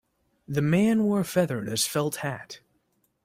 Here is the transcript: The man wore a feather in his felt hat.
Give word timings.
The 0.47 0.63
man 0.63 1.03
wore 1.03 1.19
a 1.19 1.23
feather 1.23 1.59
in 1.59 1.67
his 1.67 1.85
felt 1.85 2.15
hat. 2.25 2.59